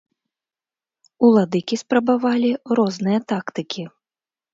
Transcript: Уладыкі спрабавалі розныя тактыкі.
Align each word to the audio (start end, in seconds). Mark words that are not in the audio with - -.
Уладыкі 1.27 1.75
спрабавалі 1.81 2.49
розныя 2.79 3.19
тактыкі. 3.33 3.83